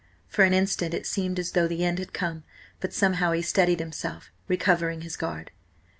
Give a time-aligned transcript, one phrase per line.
[0.27, 2.43] For an instant it seemed as though the end had come,
[2.79, 5.51] but somehow he steadied himself, recovering his guard.